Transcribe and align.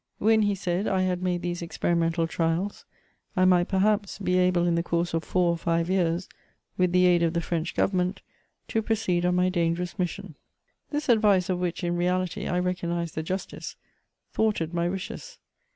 When, 0.17 0.41
he 0.41 0.55
said, 0.55 0.87
I 0.87 1.03
had 1.03 1.21
made 1.21 1.43
these 1.43 1.61
experimental 1.61 2.25
trials, 2.25 2.85
I 3.37 3.45
might, 3.45 3.67
perhaps, 3.67 4.17
be 4.17 4.35
able 4.39 4.65
in 4.65 4.73
the 4.73 4.81
course 4.81 5.13
of 5.13 5.23
four 5.23 5.51
or 5.51 5.57
five 5.59 5.91
years, 5.91 6.27
with 6.75 6.91
the 6.91 7.05
aid 7.05 7.21
of 7.21 7.33
the 7.33 7.39
French 7.39 7.75
government, 7.75 8.23
to 8.69 8.81
proceed 8.81 9.27
on 9.27 9.35
my 9.35 9.49
dangerous 9.49 9.99
mission. 9.99 10.33
This 10.89 11.07
advice, 11.07 11.51
of 11.51 11.59
which, 11.59 11.83
in 11.83 11.97
reality, 11.97 12.47
I 12.47 12.57
recognised 12.57 13.13
the 13.13 13.21
justice, 13.21 13.75
thwarted 14.33 14.73
my 14.73 14.89
wishes. 14.89 15.37